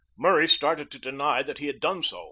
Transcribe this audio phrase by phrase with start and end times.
[0.17, 2.19] Murray started to deny that he had done so.